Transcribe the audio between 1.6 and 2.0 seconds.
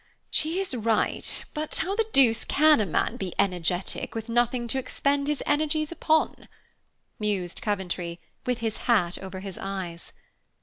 how